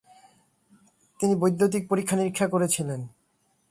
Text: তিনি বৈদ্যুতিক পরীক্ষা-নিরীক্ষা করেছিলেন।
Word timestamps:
তিনি 1.19 1.33
বৈদ্যুতিক 1.35 1.83
পরীক্ষা-নিরীক্ষা 1.89 2.47
করেছিলেন। 2.47 3.01